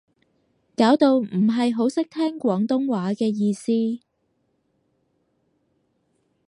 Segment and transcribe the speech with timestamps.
[0.75, 4.03] 搞到唔係好識聽廣東話嘅意思